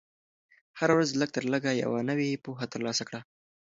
هره 0.79 0.93
ورځ 0.95 1.09
لږ 1.19 1.29
تر 1.35 1.43
لږه 1.53 1.71
یوه 1.83 1.99
نوې 2.09 2.41
پوهه 2.43 2.65
ترلاسه 2.73 3.03
کړه. 3.07 3.19